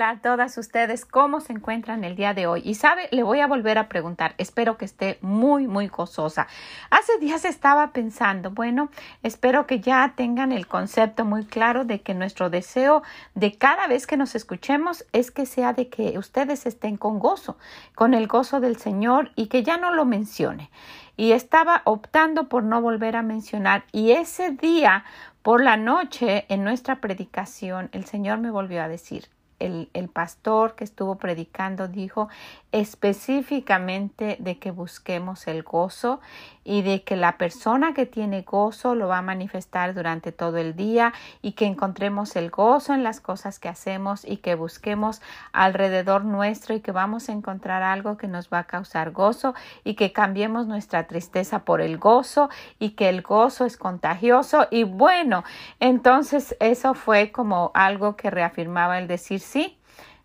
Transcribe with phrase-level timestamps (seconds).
[0.00, 2.62] Hola a todas ustedes, ¿cómo se encuentran el día de hoy?
[2.64, 6.46] Y sabe, le voy a volver a preguntar, espero que esté muy, muy gozosa.
[6.88, 8.90] Hace días estaba pensando, bueno,
[9.22, 13.02] espero que ya tengan el concepto muy claro de que nuestro deseo
[13.34, 17.58] de cada vez que nos escuchemos es que sea de que ustedes estén con gozo,
[17.94, 20.70] con el gozo del Señor y que ya no lo mencione.
[21.18, 25.04] Y estaba optando por no volver a mencionar y ese día
[25.42, 29.28] por la noche en nuestra predicación el Señor me volvió a decir,
[29.60, 32.28] el, el, pastor que estuvo predicando dijo
[32.72, 36.20] específicamente de que busquemos el gozo
[36.62, 40.76] y de que la persona que tiene gozo lo va a manifestar durante todo el
[40.76, 41.12] día
[41.42, 45.20] y que encontremos el gozo en las cosas que hacemos y que busquemos
[45.52, 49.94] alrededor nuestro y que vamos a encontrar algo que nos va a causar gozo y
[49.94, 54.68] que cambiemos nuestra tristeza por el gozo y que el gozo es contagioso.
[54.70, 55.42] Y bueno,
[55.80, 59.79] entonces eso fue como algo que reafirmaba el decir sí,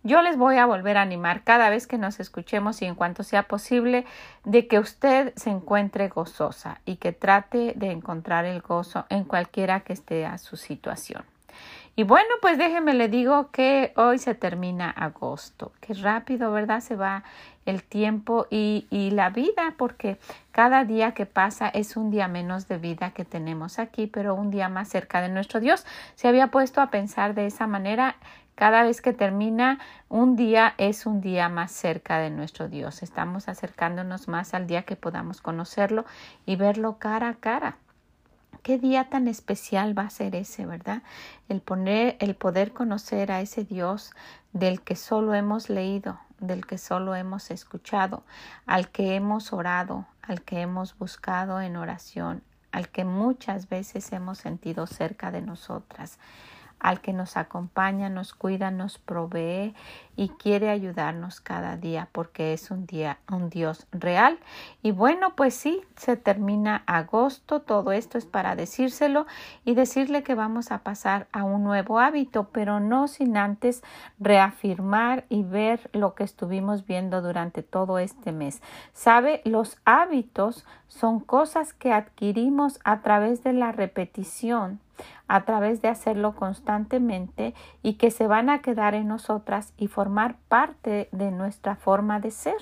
[0.05, 3.23] yo les voy a volver a animar cada vez que nos escuchemos y en cuanto
[3.23, 4.05] sea posible
[4.43, 9.79] de que usted se encuentre gozosa y que trate de encontrar el gozo en cualquiera
[9.79, 11.23] que esté a su situación.
[11.97, 15.71] Y bueno, pues déjeme le digo que hoy se termina agosto.
[15.79, 16.81] Qué rápido, ¿verdad?
[16.81, 17.23] Se va
[17.65, 20.19] el tiempo y, y, la vida, porque
[20.51, 24.51] cada día que pasa es un día menos de vida que tenemos aquí, pero un
[24.51, 25.85] día más cerca de nuestro Dios.
[26.15, 28.17] Se había puesto a pensar de esa manera
[28.55, 33.03] cada vez que termina un día es un día más cerca de nuestro Dios.
[33.03, 36.05] Estamos acercándonos más al día que podamos conocerlo
[36.45, 37.77] y verlo cara a cara.
[38.63, 41.03] Qué día tan especial va a ser ese, ¿verdad?
[41.49, 44.11] El poner, el poder conocer a ese Dios
[44.53, 48.23] del que solo hemos leído, del que solo hemos escuchado,
[48.65, 54.39] al que hemos orado, al que hemos buscado en oración, al que muchas veces hemos
[54.39, 56.17] sentido cerca de nosotras
[56.79, 59.73] al que nos acompaña, nos cuida, nos provee
[60.15, 64.39] y quiere ayudarnos cada día porque es un día un Dios real.
[64.81, 69.25] Y bueno, pues sí, se termina agosto, todo esto es para decírselo
[69.65, 73.83] y decirle que vamos a pasar a un nuevo hábito, pero no sin antes
[74.19, 78.61] reafirmar y ver lo que estuvimos viendo durante todo este mes.
[78.93, 84.79] Sabe, los hábitos son cosas que adquirimos a través de la repetición
[85.27, 90.37] a través de hacerlo constantemente y que se van a quedar en nosotras y formar
[90.47, 92.57] parte de nuestra forma de ser.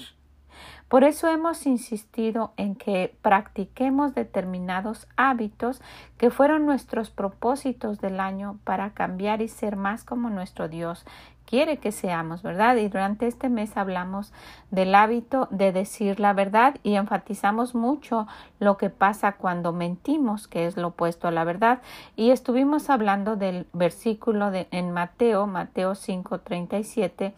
[0.87, 5.81] Por eso hemos insistido en que practiquemos determinados hábitos
[6.17, 11.05] que fueron nuestros propósitos del año para cambiar y ser más como nuestro Dios
[11.45, 12.75] quiere que seamos, ¿verdad?
[12.77, 14.33] Y durante este mes hablamos
[14.71, 18.27] del hábito de decir la verdad y enfatizamos mucho
[18.59, 21.81] lo que pasa cuando mentimos, que es lo opuesto a la verdad.
[22.15, 27.33] Y estuvimos hablando del versículo en Mateo, Mateo 5:37,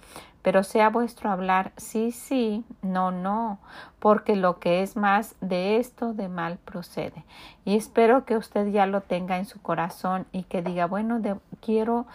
[0.46, 3.58] pero sea vuestro hablar sí, sí, no, no,
[3.98, 7.26] porque lo que es más de esto de mal procede.
[7.66, 11.20] Y espero que usted ya lo tenga en su corazón y que diga, bueno,
[11.62, 12.06] quiero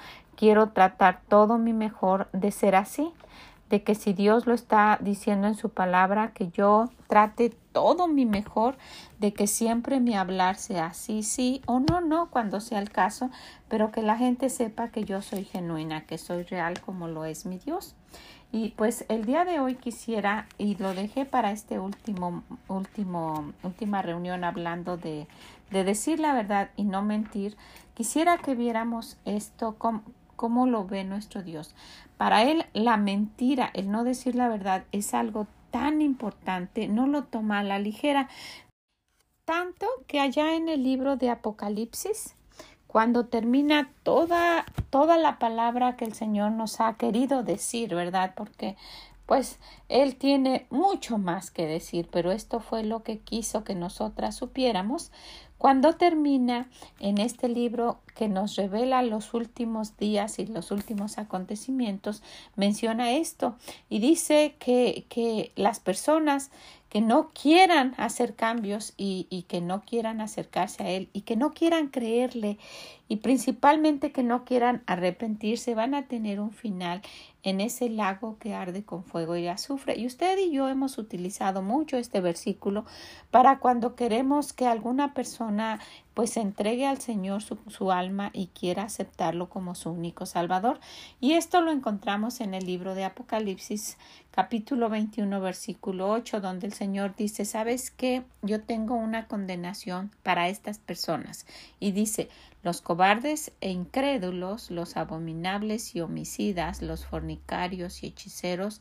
[0.41, 3.12] quiero tratar todo mi mejor de ser así,
[3.69, 8.25] de que si Dios lo está diciendo en su palabra, que yo trate todo mi
[8.25, 8.79] mejor,
[9.19, 13.29] de que siempre mi hablar sea así, sí o no, no, cuando sea el caso,
[13.69, 17.45] pero que la gente sepa que yo soy genuina, que soy real como lo es
[17.45, 17.95] mi Dios.
[18.50, 24.00] Y pues el día de hoy quisiera, y lo dejé para este último, último, última
[24.00, 25.29] reunión hablando de,
[25.71, 27.59] de decir la verdad y no mentir,
[27.93, 30.03] quisiera que viéramos esto como,
[30.40, 31.75] cómo lo ve nuestro Dios.
[32.16, 37.25] Para Él la mentira, el no decir la verdad, es algo tan importante, no lo
[37.25, 38.31] toma a la ligera.
[39.44, 42.37] Tanto que allá en el libro de Apocalipsis,
[42.87, 48.32] cuando termina toda, toda la palabra que el Señor nos ha querido decir, ¿verdad?
[48.34, 48.78] Porque
[49.26, 49.58] pues
[49.90, 55.12] Él tiene mucho más que decir, pero esto fue lo que quiso que nosotras supiéramos.
[55.61, 56.71] Cuando termina
[57.01, 62.23] en este libro que nos revela los últimos días y los últimos acontecimientos,
[62.57, 63.59] menciona esto
[63.91, 66.51] y dice que, que las personas
[66.89, 71.37] que no quieran hacer cambios y, y, que no quieran acercarse a Él y que
[71.37, 72.57] no quieran creerle
[73.11, 77.03] y principalmente que no quieran arrepentirse van a tener un final
[77.43, 79.99] en ese lago que arde con fuego y azufre.
[79.99, 82.85] Y usted y yo hemos utilizado mucho este versículo
[83.33, 85.81] para cuando queremos que alguna persona
[86.15, 90.79] pues entregue al Señor su, su, alma y quiera aceptarlo como su único Salvador.
[91.19, 93.97] Y esto lo encontramos en el libro de Apocalipsis
[94.31, 98.23] capítulo 21 versículo 8 donde el Señor dice, ¿sabes qué?
[98.43, 101.47] Yo tengo una condenación para estas personas.
[101.81, 102.29] Y dice,
[102.62, 108.81] los cobardes e incrédulos, los abominables y homicidas, los fornicarios y hechiceros,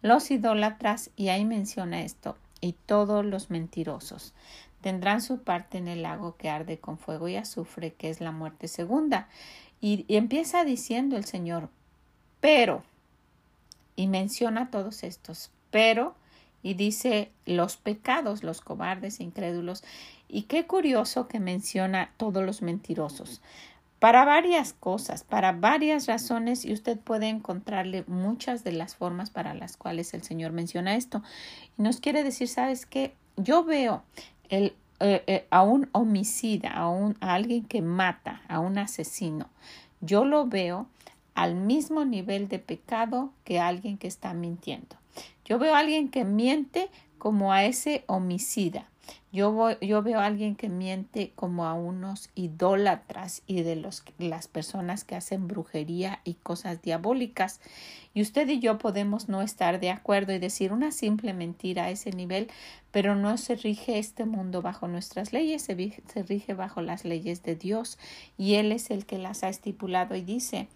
[0.00, 4.32] los idólatras, y ahí menciona esto, y todos los mentirosos.
[4.80, 8.30] Tendrán su parte en el lago que arde con fuego y azufre, que es la
[8.30, 9.28] muerte segunda.
[9.80, 11.68] Y, empieza diciendo el Señor,
[12.40, 12.82] pero,
[13.96, 16.14] y menciona todos estos, pero,
[16.62, 19.84] y dice los pecados, los cobardes e incrédulos,
[20.28, 23.40] y qué curioso que menciona todos los mentirosos.
[23.98, 29.54] Para varias cosas, para varias razones, y usted puede encontrarle muchas de las formas para
[29.54, 31.22] las cuales el Señor menciona esto.
[31.76, 33.14] Y nos quiere decir, ¿sabes qué?
[33.36, 34.04] Yo veo
[34.50, 39.48] el, eh, eh, a un homicida, a, un, a alguien que mata, a un asesino.
[40.00, 40.86] Yo lo veo
[41.34, 44.96] al mismo nivel de pecado que alguien que está mintiendo.
[45.48, 48.88] Yo veo a alguien que miente como a ese homicida.
[49.30, 55.04] Yo, veo a alguien que miente como a unos idólatras y de los, las personas
[55.04, 57.60] que hacen brujería y cosas diabólicas.
[58.14, 61.90] Y usted y yo podemos no estar de acuerdo y decir una simple mentira a
[61.90, 62.48] ese nivel,
[62.90, 67.54] pero no se rige este mundo bajo nuestras leyes, se rige bajo las leyes de
[67.54, 67.98] Dios
[68.36, 70.68] y Él es el que las ha estipulado y dice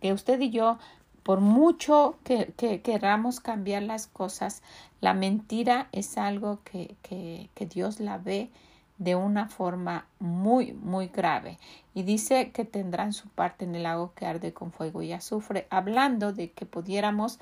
[0.00, 0.78] que usted y yo
[1.28, 4.62] por mucho que, que, queramos cambiar las cosas,
[5.02, 8.48] la mentira es algo que, que, Dios la ve
[8.96, 11.58] de una forma muy, muy grave.
[11.92, 15.66] Y dice que tendrán su parte en el lago que arde con fuego y azufre,
[15.68, 17.38] hablando de que pudiéramos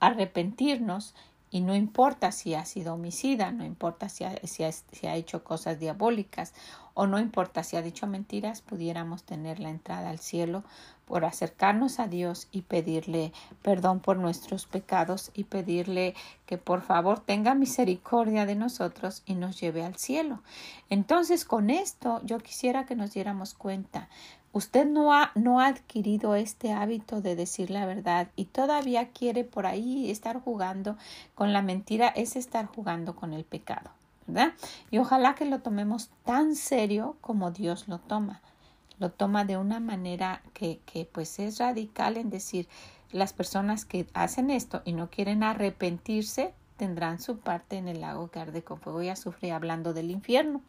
[0.00, 1.14] arrepentirnos
[1.50, 6.54] y no importa si ha sido homicida, no importa si ha, hecho cosas diabólicas
[7.00, 10.64] o no importa si ha dicho mentiras, pudiéramos tener la entrada al cielo
[11.06, 17.20] por acercarnos a Dios y pedirle perdón por nuestros pecados y pedirle que por favor
[17.20, 20.42] tenga misericordia de nosotros y nos lleve al cielo.
[20.90, 24.08] Entonces con esto yo quisiera que nos diéramos cuenta
[24.52, 29.44] usted no ha, no ha adquirido este hábito de decir la verdad y todavía quiere
[29.44, 30.96] por ahí estar jugando
[31.36, 33.90] con la mentira, es estar jugando con el pecado,
[34.90, 38.40] Y ojalá que lo tomemos tan serio como Dios lo toma.
[38.98, 42.68] Lo toma de una manera que, que pues es radical en decir
[43.12, 48.30] las personas que hacen esto y no quieren arrepentirse tendrán su parte en el lago
[48.30, 50.62] que arde con fuego y azufre hablando del infierno.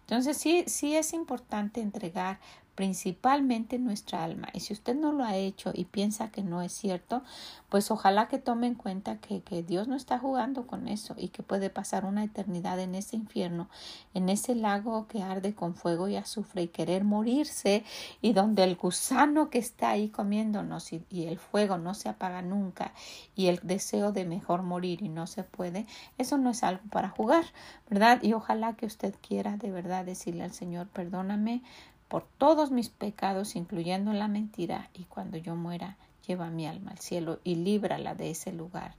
[0.00, 2.38] Entonces sí, sí es importante entregar
[2.76, 4.48] principalmente nuestra alma.
[4.52, 7.22] Y si usted no lo ha hecho y piensa que no es cierto,
[7.70, 11.28] pues ojalá que tome en cuenta que, que, Dios no está jugando con eso y
[11.28, 13.68] que puede pasar una eternidad en ese infierno,
[14.14, 17.82] en ese lago que arde con fuego y azufre y querer morirse
[18.20, 22.42] y donde el gusano que está ahí comiéndonos y, y el fuego no se apaga
[22.42, 22.92] nunca
[23.34, 25.86] y el deseo de mejor morir y no se puede,
[26.18, 27.44] eso no es algo para jugar,
[27.88, 28.22] ¿verdad?
[28.22, 31.62] Y ojalá que usted quiera de verdad decirle al Señor, perdóname,
[32.08, 35.96] por todos mis pecados, incluyendo la mentira, y cuando yo muera,
[36.26, 38.94] lleva mi alma al cielo y líbrala de ese lugar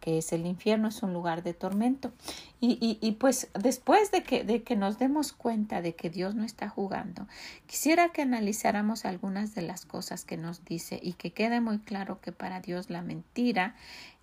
[0.00, 2.12] que es el infierno, es un lugar de tormento.
[2.60, 6.34] Y, y, y, pues después de que, de que nos demos cuenta de que Dios
[6.34, 7.28] no está jugando,
[7.66, 12.20] quisiera que analizáramos algunas de las cosas que nos dice y que quede muy claro
[12.20, 13.76] que para Dios la mentira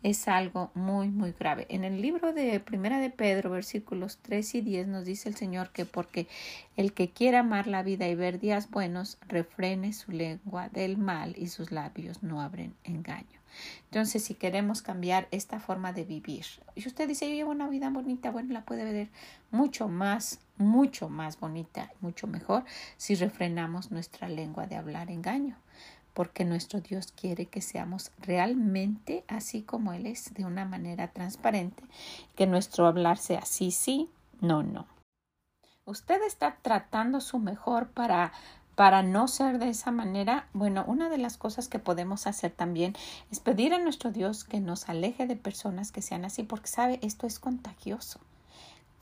[0.06, 1.66] es algo muy, muy grave.
[1.70, 5.72] En el libro de Primera de Pedro, versículos 3 y 10, nos dice el Señor
[5.72, 6.28] que porque
[6.78, 11.34] el que quiera amar la vida y ver días buenos, refrene su lengua del mal
[11.38, 13.40] y sus labios no abren engaño.
[13.86, 16.46] Entonces, si queremos cambiar esta forma de vivir,
[16.76, 19.10] y usted dice, yo llevo una vida bonita, bueno, la puede ver
[19.52, 22.64] mucho más, mucho más bonita, mucho mejor
[22.98, 25.58] si refrenamos nuestra lengua de hablar engaño
[26.16, 31.84] porque nuestro Dios quiere que seamos realmente así como Él es, de una manera transparente,
[32.38, 34.10] que nuestro hablar sea sí, sí,
[34.40, 34.88] no, no.
[35.84, 38.32] Usted está tratando su mejor para
[38.76, 42.94] para no ser de esa manera, bueno, una de las cosas que podemos hacer también
[43.32, 47.00] es pedir a nuestro Dios que nos aleje de personas que sean así, porque sabe,
[47.02, 48.20] esto es contagioso.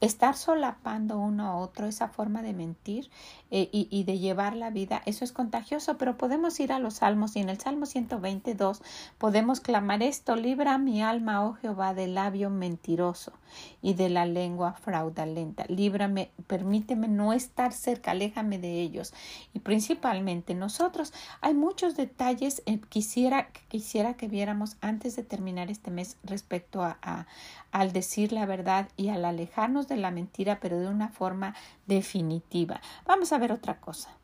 [0.02, 3.10] Estar solapando uno a otro, esa forma de mentir
[3.52, 6.96] eh, y, y, de llevar la vida, eso es contagioso, pero podemos ir a los
[6.96, 8.82] salmos y en el Salmo 122
[9.18, 13.34] podemos clamar esto, libra mi alma, oh Jehová, del labio mentiroso
[13.82, 19.14] y de la lengua fraudulenta, líbrame, permíteme no estar cerca, aléjame de ellos
[19.54, 21.14] y principalmente nosotros.
[21.42, 26.98] Hay muchos detalles eh, quisiera, quisiera que viéramos antes de terminar este mes respecto a,
[27.02, 27.26] a
[27.74, 31.56] al decir la verdad y al alejarnos de la mentira, pero de una forma
[31.88, 32.80] definitiva.
[33.06, 34.16] Vamos a ver otra cosa.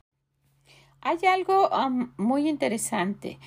[1.02, 3.40] Hay algo um, muy interesante.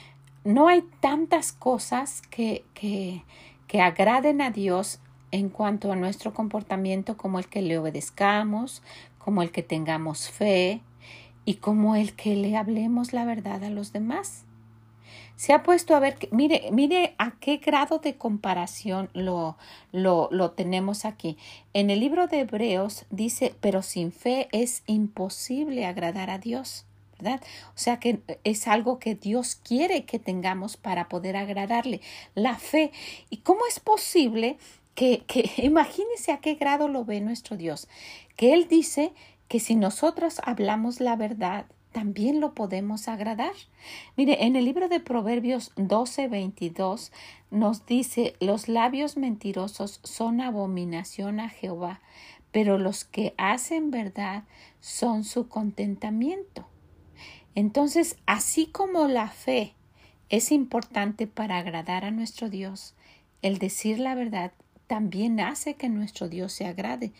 [0.42, 3.24] No hay tantas cosas que, que,
[3.68, 4.98] que agraden a Dios
[5.30, 8.82] en cuanto a nuestro comportamiento como el que le obedezcamos,
[9.18, 10.82] como el que tengamos fe
[11.44, 14.46] y como el que le hablemos la verdad a los demás
[15.36, 19.56] se ha puesto a ver, mire, mire a qué grado de comparación lo,
[19.90, 21.36] lo, lo tenemos aquí.
[21.72, 26.86] En el libro de Hebreos dice, pero sin fe es imposible agradar a Dios.
[27.18, 27.40] ¿verdad?
[27.68, 32.00] O sea que es algo que Dios quiere que tengamos para poder agradarle.
[32.34, 32.90] La fe.
[33.30, 34.58] ¿Y cómo es posible
[34.94, 37.88] que, que imagínese a qué grado lo ve nuestro Dios?
[38.36, 39.12] Que Él dice
[39.48, 43.52] que si nosotros hablamos la verdad, también lo podemos agradar.
[44.16, 47.12] Mire, en el libro de Proverbios 12, 22
[47.50, 52.00] nos dice, los labios mentirosos son abominación a Jehová,
[52.50, 54.44] pero los que hacen verdad
[54.80, 56.66] son su contentamiento.
[57.54, 59.74] Entonces, así como la fe
[60.28, 62.94] es importante para agradar a nuestro Dios,
[63.42, 64.52] el decir la verdad
[64.92, 67.12] también hace que nuestro Dios se agrade.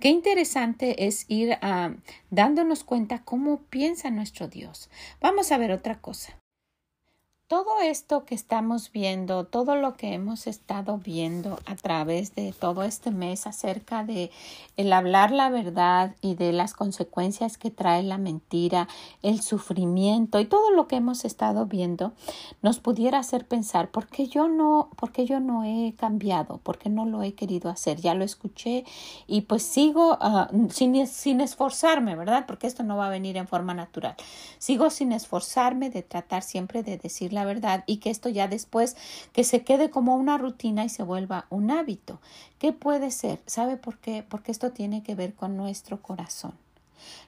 [0.00, 1.92] Qué interesante es ir ah,
[2.30, 4.90] dándonos cuenta cómo piensa nuestro Dios.
[5.20, 6.39] Vamos a ver otra cosa.
[7.50, 12.84] Todo esto que estamos viendo, todo lo que hemos estado viendo a través de todo
[12.84, 14.30] este mes acerca de
[14.76, 18.86] el hablar la verdad y de las consecuencias que trae la mentira,
[19.24, 22.12] el sufrimiento y todo lo que hemos estado viendo,
[22.62, 26.78] nos pudiera hacer pensar por qué yo no, por qué yo no he cambiado, por
[26.78, 28.00] qué no lo he querido hacer.
[28.00, 28.84] Ya lo escuché
[29.26, 32.44] y pues sigo uh, sin, sin esforzarme, ¿verdad?
[32.46, 34.14] Porque esto no va a venir en forma natural.
[34.58, 38.96] Sigo sin esforzarme de tratar siempre de decir la verdad y que esto ya después
[39.32, 42.20] que se quede como una rutina y se vuelva un hábito.
[42.58, 43.40] ¿Qué puede ser?
[43.46, 44.24] ¿Sabe por qué?
[44.28, 46.52] Porque esto tiene que ver con nuestro corazón.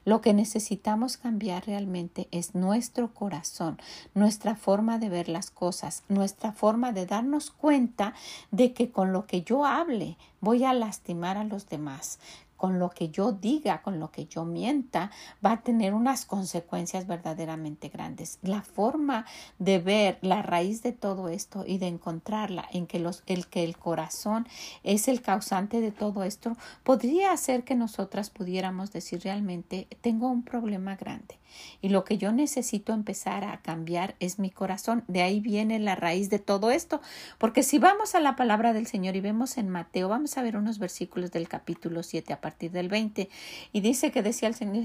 [0.05, 3.81] Lo que necesitamos cambiar realmente es nuestro corazón,
[4.15, 8.15] nuestra forma de ver las cosas, nuestra forma de darnos cuenta
[8.51, 12.19] de que con lo que yo hable voy a lastimar a los demás,
[12.63, 15.11] con lo que yo diga, con lo que yo mienta,
[15.45, 18.39] va a tener unas consecuencias verdaderamente grandes.
[18.41, 19.27] La forma
[19.59, 23.65] de ver la raíz de todo esto y de encontrarla en que los, el que
[23.65, 24.47] el corazón
[24.85, 30.45] es el causante de todo esto, podría hacer que nosotras pudiéramos decir realmente tengo un
[30.45, 31.42] problema grande
[31.81, 35.05] y lo que yo necesito empezar a cambiar es mi corazón.
[35.09, 37.01] De ahí viene la raíz de todo esto.
[37.39, 40.57] Porque si vamos a la palabra del Señor y vemos en Mateo, vamos a ver
[40.57, 43.29] unos versículos del capítulo 7 a partir del 20.
[43.73, 44.85] Y dice que decía el Señor,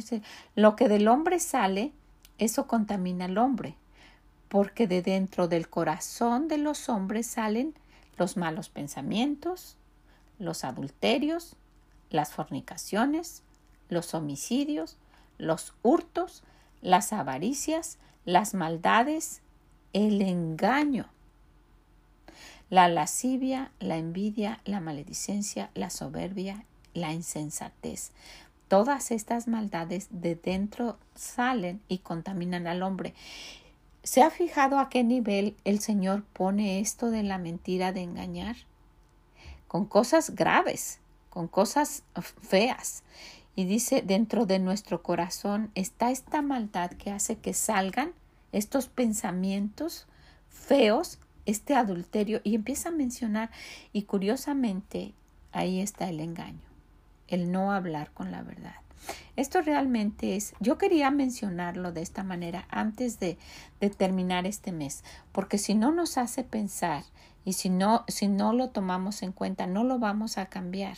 [0.56, 1.92] lo que del hombre sale,
[2.38, 3.76] eso contamina al hombre.
[4.50, 7.74] Porque de dentro del corazón de los hombres salen
[8.18, 9.78] los malos pensamientos,
[10.40, 11.56] los adulterios,
[12.10, 13.44] las fornicaciones,
[13.90, 14.98] los homicidios,
[15.38, 16.44] los hurtos,
[16.88, 19.42] las avaricias, las maldades,
[19.92, 21.10] el engaño,
[22.70, 26.64] la lascivia, la envidia, la maledicencia, la soberbia,
[26.94, 28.12] la insensatez.
[28.70, 33.14] Todas estas maldades de dentro salen y contaminan al hombre.
[34.04, 38.56] ¿Se ha fijado a qué nivel el Señor pone esto de la mentira de engañar?
[39.68, 42.04] Con cosas graves, con cosas
[42.42, 43.04] feas.
[43.58, 48.12] Y dice, dentro de nuestro corazón está esta maldad que hace que salgan
[48.52, 50.06] estos pensamientos
[50.48, 53.50] feos, este adulterio, y empieza a mencionar,
[53.94, 55.16] y curiosamente
[55.54, 56.70] ahí está el engaño,
[57.28, 58.76] el no hablar con la verdad.
[59.36, 63.40] Esto realmente es, yo quería mencionarlo de esta manera antes de,
[63.98, 67.06] terminar este mes, porque si no nos hace pensar
[67.44, 70.98] y si no, si no lo tomamos en cuenta, no lo vamos a cambiar.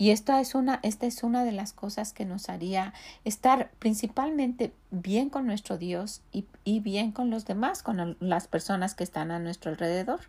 [0.00, 4.72] Y esta es una, esta es una de las cosas que nos haría estar principalmente
[4.92, 9.32] bien con nuestro Dios y, y bien con los demás, con las personas que están
[9.32, 10.20] a nuestro alrededor.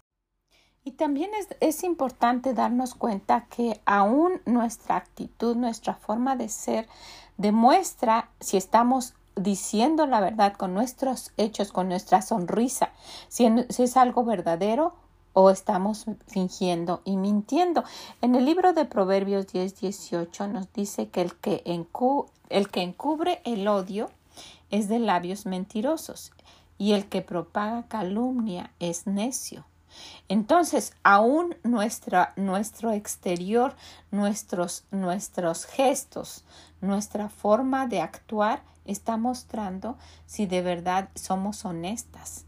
[0.84, 6.88] Y también es, es, importante darnos cuenta que aún nuestra actitud, nuestra forma de ser,
[7.38, 12.90] demuestra si estamos diciendo la verdad con nuestros hechos, con nuestra sonrisa,
[13.28, 14.96] si, si es algo verdadero
[15.42, 17.86] o estamos fingiendo y mintiendo.
[18.22, 24.10] En el libro de Proverbios 10, 18 nos dice que el que, encubre el odio
[24.70, 26.34] es de labios mentirosos
[26.78, 29.66] y el que propaga calumnia es necio.
[30.28, 33.78] Entonces, aún nuestro exterior,
[34.12, 36.44] nuestros, nuestros gestos,
[36.82, 42.44] nuestra forma de actuar está mostrando si de verdad somos honestas.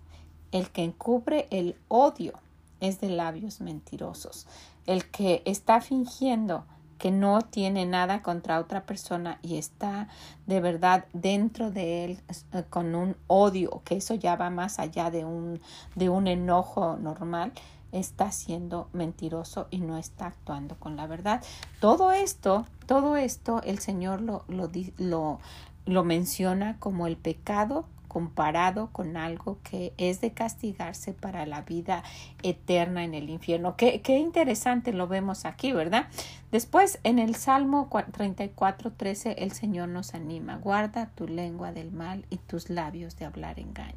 [0.51, 2.33] El que encubre el odio
[2.82, 4.48] es de labios mentirosos.
[4.86, 6.66] El que está fingiendo
[7.02, 10.08] que no tiene nada contra otra persona y está
[10.46, 12.20] de verdad dentro de él
[12.54, 15.60] eh, con un odio, que eso ya va más allá de un,
[15.96, 17.54] de un enojo normal,
[17.92, 21.44] está siendo mentiroso y no está actuando con la verdad.
[21.80, 24.70] Todo esto, todo esto el Señor lo, lo,
[25.00, 25.40] lo,
[25.88, 32.03] lo menciona como el pecado comparado con algo que es de castigarse para la vida
[32.44, 33.77] eterna en el infierno.
[33.77, 36.08] Qué, qué interesante lo vemos aquí, ¿verdad?
[36.51, 42.25] Después, en el Salmo 34, 13, el Señor nos anima, guarda tu lengua del mal
[42.30, 43.96] y tus labios de hablar engaño.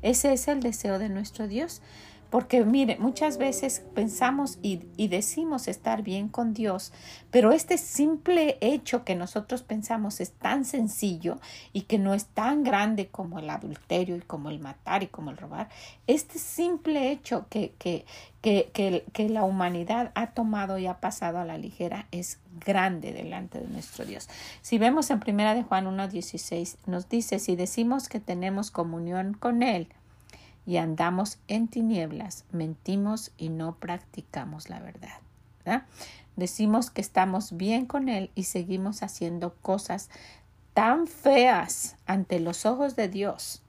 [0.00, 1.82] Ese es el deseo de nuestro Dios.
[2.30, 6.92] Porque mire, muchas veces pensamos y, y, decimos estar bien con Dios,
[7.30, 11.38] pero este simple hecho que nosotros pensamos es tan sencillo
[11.72, 15.30] y que no es tan grande como el adulterio y como el matar y como
[15.30, 15.68] el robar,
[16.06, 18.04] este simple hecho que, que,
[18.40, 23.60] que, que, la humanidad ha tomado y ha pasado a la ligera es grande delante
[23.60, 24.28] de nuestro Dios.
[24.62, 29.62] Si vemos en primera de Juan 1.16, nos dice, si decimos que tenemos comunión con
[29.62, 29.88] Él,
[30.70, 35.82] y andamos en tinieblas, mentimos y no practicamos la verdad.
[36.36, 40.10] Decimos que estamos bien con Él y seguimos haciendo cosas
[40.72, 43.62] tan feas ante los ojos de Dios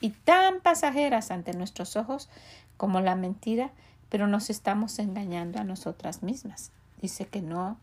[0.00, 2.28] y tan pasajeras ante nuestros ojos
[2.76, 3.70] como la mentira,
[4.08, 6.72] pero nos estamos engañando a nosotras mismas.
[7.00, 7.78] Dice que no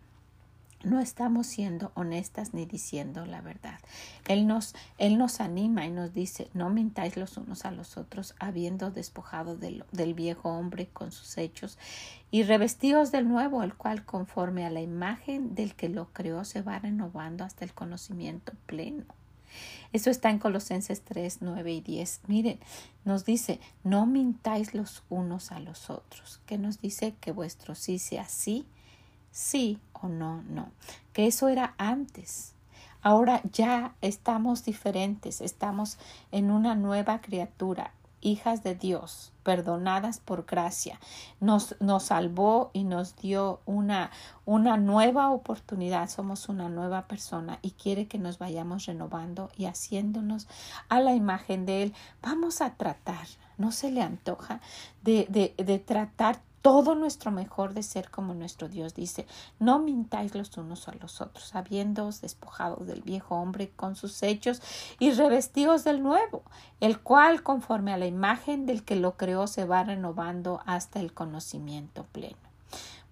[0.86, 3.80] no estamos siendo honestas ni diciendo la verdad.
[4.28, 8.36] Él nos, él nos anima y nos dice, no mintáis los unos a los otros,
[8.40, 11.78] habiendo despojado del, del viejo hombre con sus hechos,
[12.32, 16.62] y revestidos del nuevo, el cual conforme a la imagen del que lo creó se
[16.62, 19.06] va renovando hasta el conocimiento pleno.
[19.94, 22.22] Eso está en Colosenses 3, 9 y 10.
[22.28, 22.60] Miren,
[23.06, 28.00] nos dice, no mintáis los unos a los otros, que nos dice que vuestro sí
[28.00, 28.66] sea sí
[29.36, 30.70] sí no, no.
[31.14, 32.56] Que eso era antes.
[33.02, 36.00] Ahora ya estamos diferentes, estamos
[36.32, 41.00] en una nueva criatura, hijas de Dios, perdonadas por gracia.
[41.40, 44.10] Nos, nos salvó y nos dio una,
[44.44, 46.10] una nueva oportunidad.
[46.10, 50.48] Somos una nueva persona y quiere que nos vayamos renovando y haciéndonos
[50.90, 51.94] a la imagen de Él.
[52.24, 53.28] Vamos a tratar,
[53.60, 54.62] no se le antoja,
[55.04, 59.28] de, de, de tratar todo nuestro mejor de ser como nuestro Dios dice.
[59.60, 64.64] No mintáis los unos a los otros, habiéndoos despojados del viejo hombre con sus hechos
[64.98, 66.42] y revestidos del nuevo,
[66.80, 71.14] el cual conforme a la imagen del que lo creó se va renovando hasta el
[71.14, 72.45] conocimiento pleno.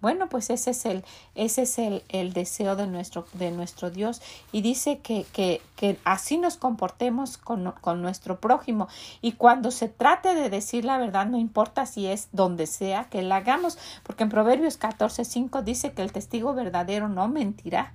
[0.03, 4.21] Bueno, pues ese es el, ese es el, el deseo de nuestro, de nuestro Dios.
[4.51, 8.89] Y dice que, que, que así nos comportemos con, con, nuestro prójimo.
[9.21, 13.21] Y cuando se trate de decir la verdad, no importa si es donde sea que
[13.21, 17.93] la hagamos, porque en Proverbios 14, 5 dice que el testigo verdadero no mentirá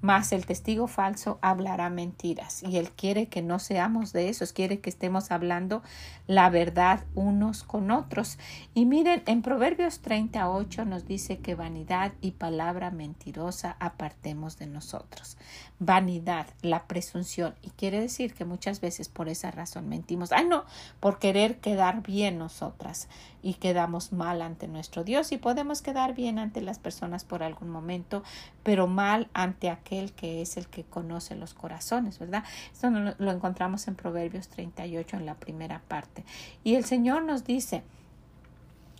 [0.00, 4.80] mas el testigo falso hablará mentiras y él quiere que no seamos de esos, quiere
[4.80, 5.82] que estemos hablando
[6.26, 8.38] la verdad unos con otros.
[8.74, 15.36] Y miren, en Proverbios 38 nos dice que vanidad y palabra mentirosa apartemos de nosotros.
[15.78, 20.32] Vanidad, la presunción, y quiere decir que muchas veces por esa razón mentimos.
[20.32, 20.64] Ah, no,
[21.00, 23.08] por querer quedar bien nosotras
[23.42, 27.68] y quedamos mal ante nuestro Dios y podemos quedar bien ante las personas por algún
[27.68, 28.22] momento,
[28.62, 32.44] pero mal ante aquel que es el que conoce los corazones, ¿verdad?
[32.72, 36.24] Esto lo encontramos en Proverbios 38 en la primera parte.
[36.64, 37.82] Y el Señor nos dice,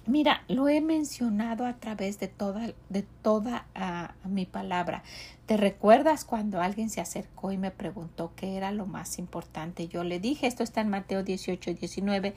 [0.06, 5.02] Mira, lo he mencionado a través de toda, de toda ah, mi palabra.
[5.46, 9.86] ¿Te recuerdas cuando alguien se acercó y me preguntó qué era lo más importante?
[9.86, 12.34] Yo le dije, esto está en Mateo 18, 19.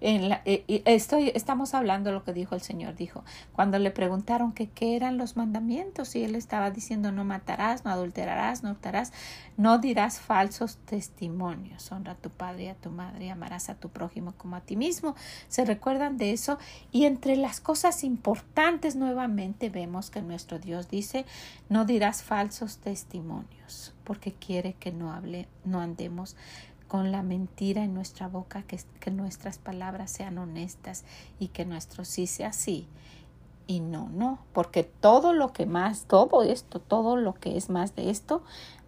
[0.00, 2.94] En la, eh, estoy, estamos hablando de lo que dijo el Señor.
[2.94, 7.90] Dijo, cuando le preguntaron qué eran los mandamientos y él estaba diciendo no matarás, no
[7.90, 9.12] adulterarás, no hurtarás,
[9.56, 11.90] no dirás falsos testimonios.
[11.90, 14.60] Honra a tu padre y a tu madre y amarás a tu prójimo como a
[14.60, 15.16] ti mismo.
[15.48, 16.60] ¿Se recuerdan de eso?
[16.92, 21.26] Y entre las cosas importantes nuevamente vemos que nuestro Dios dice,
[21.68, 26.36] no dirás falsos testimonios, porque quiere que no hable, no andemos
[26.88, 31.04] con la mentira en nuestra boca, que, que nuestras palabras sean honestas
[31.38, 32.86] y que nuestro sí sea sí
[33.66, 37.94] y no, no, porque todo lo que más, todo esto, todo lo que es más
[37.94, 38.42] de esto,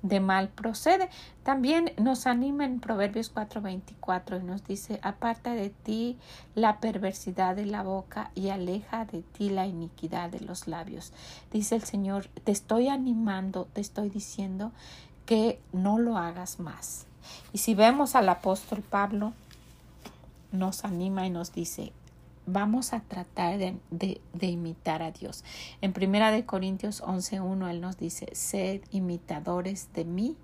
[0.04, 1.08] de mal procede.
[1.42, 6.18] También nos anima en Proverbios 4:24 y nos dice, aparta de ti
[6.54, 11.12] la perversidad de la boca y aleja de ti la iniquidad de los labios.
[11.50, 14.72] Dice el Señor, te estoy animando, te estoy diciendo
[15.24, 17.06] que no lo hagas más.
[17.54, 19.32] Y si vemos al apóstol Pablo,
[20.52, 21.94] nos anima y nos dice,
[22.46, 25.44] vamos a tratar de, imitar a Dios.
[25.80, 30.36] En Primera de Corintios 11.1 Él nos dice, sed imitadores de mí,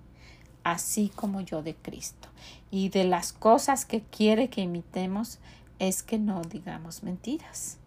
[0.65, 2.29] así como yo de Cristo.
[2.71, 5.39] Y de las cosas que quiere que imitemos
[5.79, 7.79] es que no digamos mentiras.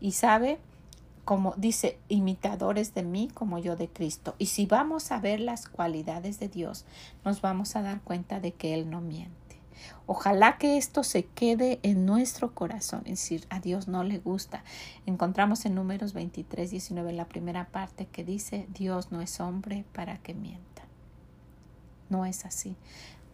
[0.00, 0.58] Y sabe,
[1.24, 4.34] como dice, imitadores de mí como yo de Cristo.
[4.38, 6.84] Y si vamos a ver las cualidades de Dios,
[7.24, 9.41] nos vamos a dar cuenta de que Él no miente.
[10.06, 14.64] Ojalá que esto se quede en nuestro corazón, es decir, a Dios no le gusta.
[15.06, 20.18] Encontramos en números 23, 19 la primera parte que dice, Dios no es hombre para
[20.18, 20.82] que mienta.
[22.08, 22.76] No es así.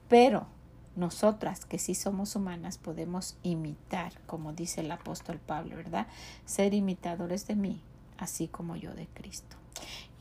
[0.08, 0.46] Pero
[0.96, 6.08] nosotras que sí somos humanas podemos imitar, como dice el apóstol Pablo, ¿verdad?
[6.44, 7.80] Ser imitadores de mí,
[8.16, 9.56] así como yo de Cristo.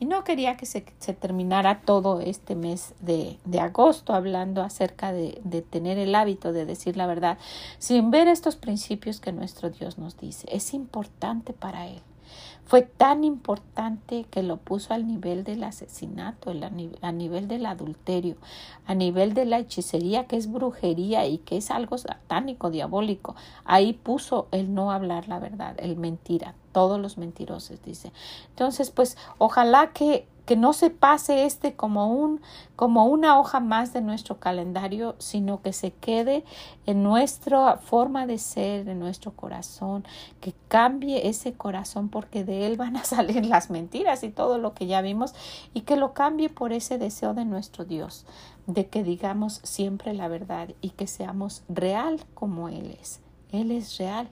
[0.00, 5.62] Y no quería que se, terminara todo este mes de, agosto hablando acerca de, de,
[5.62, 7.38] tener el hábito de decir la verdad,
[7.78, 10.46] sin ver estos principios que nuestro Dios nos dice.
[10.52, 12.00] Es importante para Él.
[12.64, 16.52] Fue tan importante que lo puso al nivel del asesinato,
[17.00, 18.36] a nivel del adulterio,
[18.86, 23.34] a nivel de la hechicería, que es brujería y que es algo satánico, diabólico.
[23.64, 28.12] Ahí puso el no hablar la verdad, el mentira, todos los mentirosos, dice.
[28.50, 32.40] Entonces, pues ojalá que que no se pase este como un
[32.74, 36.42] como una hoja más de nuestro calendario, sino que se quede
[36.86, 40.06] en nuestra forma de ser, en nuestro corazón,
[40.40, 44.72] que cambie ese corazón porque de él van a salir las mentiras y todo lo
[44.72, 45.34] que ya vimos
[45.74, 48.24] y que lo cambie por ese deseo de nuestro Dios,
[48.66, 53.20] de que digamos siempre la verdad y que seamos real como él es.
[53.52, 54.30] Él es real.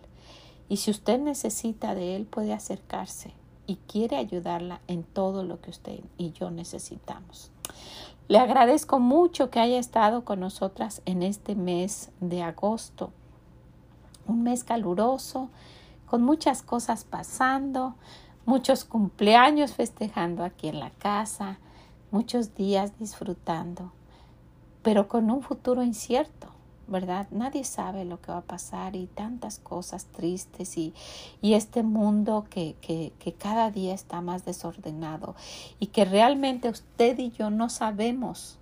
[0.70, 3.34] Y si usted necesita de él, puede acercarse
[3.66, 7.50] y quiere ayudarla en todo lo que usted y yo necesitamos.
[8.28, 13.10] Le agradezco mucho que haya estado con nosotras en este mes de agosto,
[14.26, 15.48] un mes caluroso,
[16.06, 17.94] con muchas cosas pasando,
[18.44, 21.58] muchos cumpleaños festejando aquí en la casa,
[22.10, 23.92] muchos días disfrutando,
[24.82, 26.55] pero con un futuro incierto.
[26.88, 27.26] ¿Verdad?
[27.30, 30.94] Nadie sabe lo que va a pasar y tantas cosas tristes y,
[31.42, 35.34] y este mundo que, que, cada día está más desordenado
[35.78, 38.58] y que realmente usted y yo no sabemos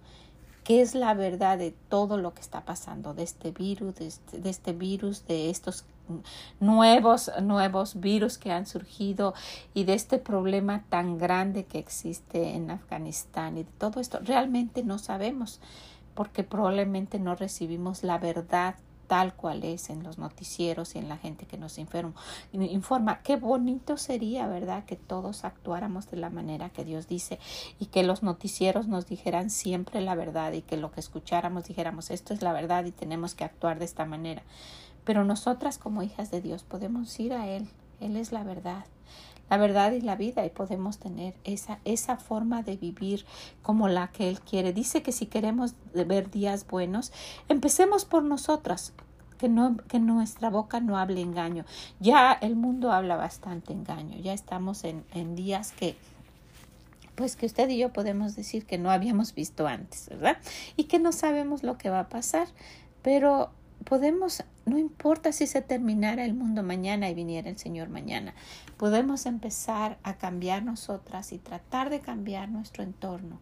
[0.65, 4.39] qué es la verdad de todo lo que está pasando, de este virus, de este,
[4.39, 5.85] de este virus, de estos
[6.61, 9.35] nuevos, nuevos virus que han surgido
[9.73, 14.19] y de este problema tan grande que existe en Afganistán y de todo esto.
[14.23, 15.61] Realmente no sabemos
[16.15, 21.17] porque probablemente no recibimos la verdad tal cual es en los noticieros y en la
[21.17, 22.15] gente que nos informa.
[22.53, 23.21] informa.
[23.23, 27.39] Qué bonito sería, ¿verdad?, que todos actuáramos de la manera que Dios dice
[27.79, 32.11] y que los noticieros nos dijeran siempre la verdad y que lo que escucháramos dijéramos
[32.11, 34.43] esto es la verdad y tenemos que actuar de esta manera.
[35.05, 37.69] Pero nosotras como hijas de Dios podemos ir a Él.
[38.01, 38.87] Él es la verdad
[39.51, 43.25] la verdad y la vida y podemos tener esa, esa forma de vivir
[43.63, 44.73] como la que Él quiere.
[44.73, 47.13] Dice que si queremos ver días buenos,
[47.49, 48.93] empecemos por nosotras.
[49.39, 51.65] Que, no, que nuestra boca no hable engaño.
[51.99, 54.17] Ya el mundo habla bastante engaño.
[54.19, 55.97] Ya estamos en, en días que,
[57.15, 60.39] pues que usted y yo podemos decir que no habíamos visto antes, ¿verdad?
[60.77, 62.47] Y que no sabemos lo que va a pasar,
[63.03, 63.51] pero
[63.85, 68.35] podemos, no importa si se terminara el mundo mañana y viniera el Señor mañana,
[68.77, 73.41] podemos empezar a cambiar nosotras y tratar de cambiar nuestro entorno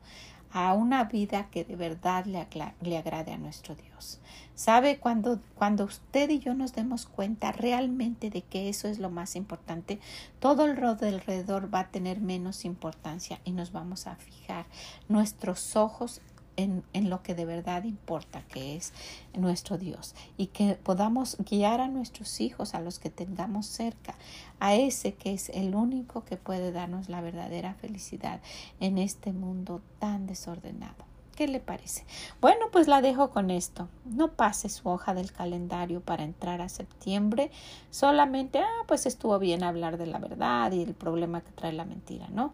[0.52, 2.46] a una vida que de verdad le,
[2.82, 4.20] le agrade a nuestro Dios.
[4.54, 4.98] ¿Sabe?
[4.98, 9.34] Cuando, cuando usted y yo nos demos cuenta realmente de que eso es lo más
[9.34, 9.98] importante,
[10.40, 14.66] todo el rol alrededor va a tener menos importancia y nos vamos a fijar
[15.08, 16.20] nuestros ojos
[16.56, 18.92] en, en, lo que de verdad importa, que es
[19.34, 24.14] nuestro Dios, y que podamos guiar a nuestros hijos, a los que tengamos cerca,
[24.60, 28.40] a ese que es el único que puede darnos la verdadera felicidad
[28.80, 31.12] en este mundo tan desordenado.
[31.36, 32.04] ¿Qué le parece?
[32.42, 33.88] Bueno, pues la dejo con esto.
[34.04, 37.50] No pase su hoja del calendario para entrar a septiembre.
[37.90, 41.86] Solamente, ah, pues estuvo bien hablar de la verdad y el problema que trae la
[41.86, 42.52] mentira, ¿no?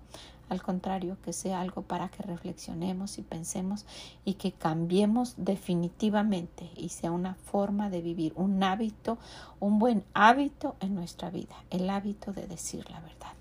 [0.48, 3.84] Al contrario, que sea algo para que reflexionemos y pensemos
[4.24, 9.18] y que cambiemos definitivamente y sea una forma de vivir, un hábito,
[9.60, 13.38] un buen hábito en nuestra vida, el hábito de decir la verdad.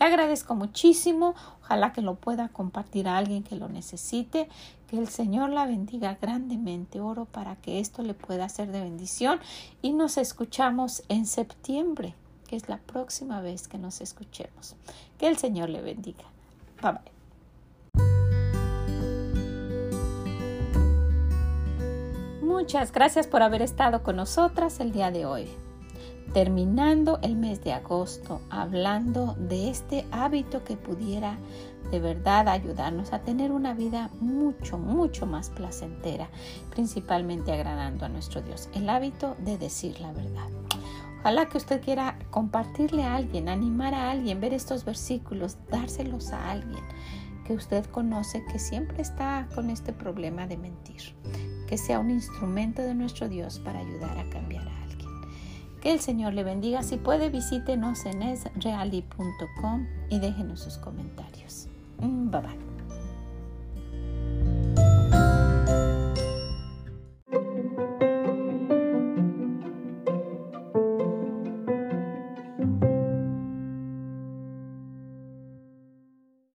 [0.00, 1.34] Le agradezco muchísimo.
[1.62, 4.48] Ojalá que lo pueda compartir a alguien que lo necesite.
[4.88, 7.00] Que el Señor la bendiga grandemente.
[7.00, 9.40] Oro para que esto le pueda ser de bendición.
[9.82, 12.14] Y nos escuchamos en septiembre,
[12.48, 14.76] que es la próxima vez que nos escuchemos.
[15.18, 16.33] Que el Señor le bendiga.
[16.84, 17.14] Bye bye.
[22.42, 25.48] Muchas gracias por haber estado con nosotras el día de hoy
[26.34, 31.38] terminando el mes de agosto hablando de este hábito que pudiera
[31.90, 36.28] de verdad ayudarnos a tener una vida mucho, mucho más placentera,
[36.70, 38.68] principalmente agradando a nuestro Dios.
[38.74, 40.48] El hábito de decir la verdad.
[41.24, 46.50] Ojalá que usted quiera compartirle a alguien, animar a alguien, ver estos versículos, dárselos a
[46.50, 46.84] alguien
[47.46, 51.14] que usted conoce que siempre está con este problema de mentir.
[51.66, 54.84] Que sea un instrumento de nuestro Dios para ayudar a cambiar a
[55.84, 56.82] que el Señor le bendiga.
[56.82, 61.68] Si puede, visítenos en esreali.com y déjenos sus comentarios.
[62.00, 62.73] Mm, bye bye.